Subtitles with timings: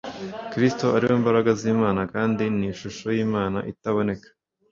[0.51, 4.27] Kristo ari we mbaraga z Imana kandi ni shusho yimana itaboneka